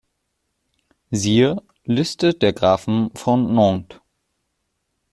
[1.11, 3.99] Siehe: Liste der Grafen von Nantes